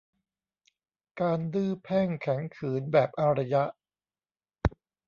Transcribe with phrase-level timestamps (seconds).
[1.21, 3.63] การดื้อแพ่งแข็งขืนแบบอารยะ